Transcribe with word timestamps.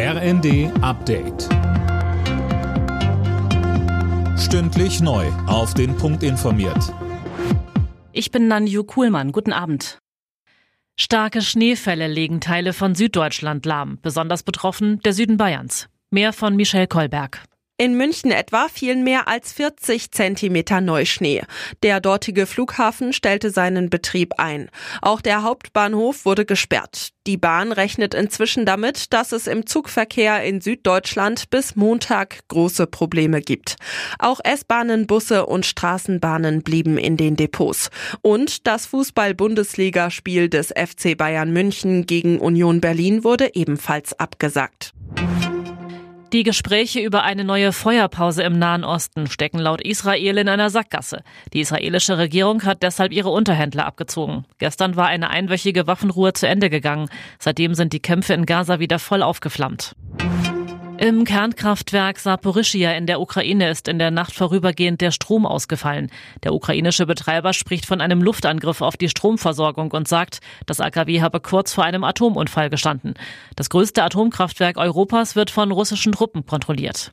RND 0.00 0.70
Update. 0.80 1.48
Stündlich 4.38 5.00
neu. 5.00 5.26
Auf 5.48 5.74
den 5.74 5.96
Punkt 5.96 6.22
informiert. 6.22 6.94
Ich 8.12 8.30
bin 8.30 8.46
Nanju 8.46 8.84
Kuhlmann. 8.84 9.32
Guten 9.32 9.52
Abend. 9.52 9.98
Starke 10.94 11.42
Schneefälle 11.42 12.06
legen 12.06 12.40
Teile 12.40 12.74
von 12.74 12.94
Süddeutschland 12.94 13.66
lahm. 13.66 13.98
Besonders 14.00 14.44
betroffen 14.44 15.00
der 15.00 15.14
Süden 15.14 15.36
Bayerns. 15.36 15.88
Mehr 16.12 16.32
von 16.32 16.54
Michelle 16.54 16.86
Kolberg. 16.86 17.42
In 17.80 17.96
München 17.96 18.32
etwa 18.32 18.66
fielen 18.66 19.04
mehr 19.04 19.28
als 19.28 19.52
40 19.52 20.10
Zentimeter 20.10 20.80
Neuschnee. 20.80 21.44
Der 21.84 22.00
dortige 22.00 22.46
Flughafen 22.46 23.12
stellte 23.12 23.50
seinen 23.50 23.88
Betrieb 23.88 24.34
ein. 24.38 24.68
Auch 25.00 25.20
der 25.20 25.44
Hauptbahnhof 25.44 26.24
wurde 26.24 26.44
gesperrt. 26.44 27.10
Die 27.28 27.36
Bahn 27.36 27.70
rechnet 27.70 28.14
inzwischen 28.14 28.66
damit, 28.66 29.12
dass 29.12 29.30
es 29.30 29.46
im 29.46 29.64
Zugverkehr 29.64 30.42
in 30.42 30.60
Süddeutschland 30.60 31.50
bis 31.50 31.76
Montag 31.76 32.40
große 32.48 32.88
Probleme 32.88 33.40
gibt. 33.40 33.76
Auch 34.18 34.40
S-Bahnen, 34.42 35.06
Busse 35.06 35.46
und 35.46 35.64
Straßenbahnen 35.64 36.62
blieben 36.64 36.98
in 36.98 37.16
den 37.16 37.36
Depots. 37.36 37.90
Und 38.22 38.66
das 38.66 38.86
Fußball-Bundesligaspiel 38.86 40.48
des 40.48 40.70
FC 40.70 41.16
Bayern 41.16 41.52
München 41.52 42.06
gegen 42.06 42.40
Union 42.40 42.80
Berlin 42.80 43.22
wurde 43.22 43.54
ebenfalls 43.54 44.18
abgesagt. 44.18 44.94
Die 46.34 46.42
Gespräche 46.42 47.00
über 47.00 47.22
eine 47.22 47.42
neue 47.42 47.72
Feuerpause 47.72 48.42
im 48.42 48.58
Nahen 48.58 48.84
Osten 48.84 49.28
stecken 49.28 49.58
laut 49.58 49.80
Israel 49.80 50.36
in 50.36 50.50
einer 50.50 50.68
Sackgasse. 50.68 51.22
Die 51.54 51.60
israelische 51.60 52.18
Regierung 52.18 52.64
hat 52.64 52.82
deshalb 52.82 53.12
ihre 53.12 53.30
Unterhändler 53.30 53.86
abgezogen. 53.86 54.44
Gestern 54.58 54.96
war 54.96 55.06
eine 55.06 55.30
einwöchige 55.30 55.86
Waffenruhe 55.86 56.34
zu 56.34 56.46
Ende 56.46 56.68
gegangen. 56.68 57.08
Seitdem 57.38 57.72
sind 57.72 57.94
die 57.94 58.00
Kämpfe 58.00 58.34
in 58.34 58.44
Gaza 58.44 58.78
wieder 58.78 58.98
voll 58.98 59.22
aufgeflammt. 59.22 59.96
Im 61.00 61.22
Kernkraftwerk 61.22 62.18
Saporischia 62.18 62.90
in 62.90 63.06
der 63.06 63.20
Ukraine 63.20 63.70
ist 63.70 63.86
in 63.86 64.00
der 64.00 64.10
Nacht 64.10 64.34
vorübergehend 64.34 65.00
der 65.00 65.12
Strom 65.12 65.46
ausgefallen. 65.46 66.10
Der 66.42 66.52
ukrainische 66.52 67.06
Betreiber 67.06 67.52
spricht 67.52 67.86
von 67.86 68.00
einem 68.00 68.20
Luftangriff 68.20 68.80
auf 68.80 68.96
die 68.96 69.08
Stromversorgung 69.08 69.92
und 69.92 70.08
sagt, 70.08 70.40
das 70.66 70.80
AKW 70.80 71.20
habe 71.22 71.38
kurz 71.38 71.72
vor 71.72 71.84
einem 71.84 72.02
Atomunfall 72.02 72.68
gestanden. 72.68 73.14
Das 73.54 73.70
größte 73.70 74.02
Atomkraftwerk 74.02 74.76
Europas 74.76 75.36
wird 75.36 75.50
von 75.50 75.70
russischen 75.70 76.10
Truppen 76.10 76.44
kontrolliert. 76.46 77.12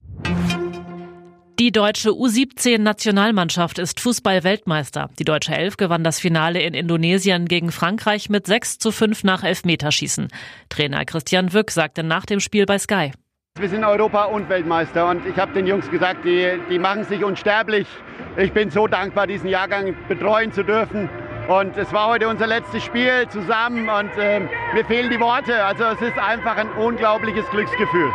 Die 1.59 1.71
deutsche 1.71 2.09
U17-Nationalmannschaft 2.09 3.77
ist 3.77 3.99
Fußball-Weltmeister. 3.99 5.11
Die 5.19 5.25
deutsche 5.25 5.55
Elf 5.55 5.77
gewann 5.77 6.03
das 6.03 6.19
Finale 6.19 6.59
in 6.63 6.73
Indonesien 6.73 7.47
gegen 7.47 7.71
Frankreich 7.71 8.29
mit 8.29 8.47
6 8.47 8.79
zu 8.79 8.91
5 8.91 9.23
nach 9.23 9.43
Elfmeterschießen. 9.43 10.29
Trainer 10.69 11.05
Christian 11.05 11.53
Wück 11.53 11.69
sagte 11.69 12.01
nach 12.01 12.25
dem 12.25 12.39
Spiel 12.39 12.65
bei 12.65 12.79
Sky. 12.79 13.11
Wir 13.57 13.69
sind 13.69 13.85
Europa- 13.85 14.25
und 14.25 14.49
Weltmeister 14.49 15.07
und 15.07 15.25
ich 15.25 15.37
habe 15.37 15.53
den 15.53 15.65
Jungs 15.65 15.89
gesagt, 15.89 16.25
die, 16.25 16.59
die 16.69 16.77
machen 16.77 17.05
sich 17.05 17.23
unsterblich. 17.23 17.87
Ich 18.35 18.51
bin 18.51 18.69
so 18.69 18.85
dankbar, 18.85 19.27
diesen 19.27 19.47
Jahrgang 19.47 19.95
betreuen 20.09 20.51
zu 20.51 20.61
dürfen. 20.61 21.09
Und 21.47 21.77
es 21.77 21.93
war 21.93 22.09
heute 22.09 22.27
unser 22.27 22.47
letztes 22.47 22.83
Spiel 22.83 23.25
zusammen 23.29 23.87
und 23.87 24.11
äh, 24.17 24.41
mir 24.73 24.83
fehlen 24.83 25.09
die 25.09 25.21
Worte. 25.21 25.63
Also 25.63 25.85
es 25.85 26.01
ist 26.01 26.17
einfach 26.17 26.57
ein 26.57 26.69
unglaubliches 26.73 27.49
Glücksgefühl. 27.49 28.11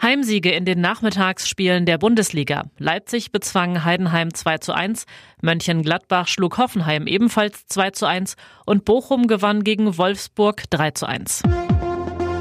Heimsiege 0.00 0.52
in 0.52 0.64
den 0.64 0.80
Nachmittagsspielen 0.80 1.84
der 1.84 1.98
Bundesliga. 1.98 2.62
Leipzig 2.78 3.30
bezwang 3.30 3.84
Heidenheim 3.84 4.32
2 4.32 4.56
zu 4.56 4.72
1, 4.72 5.04
Mönchengladbach 5.42 6.28
schlug 6.28 6.56
Hoffenheim 6.56 7.06
ebenfalls 7.06 7.66
2 7.66 7.90
zu 7.90 8.06
1 8.06 8.36
und 8.64 8.86
Bochum 8.86 9.26
gewann 9.26 9.64
gegen 9.64 9.98
Wolfsburg 9.98 10.62
3 10.70 10.92
zu 10.92 11.06
1. 11.06 11.42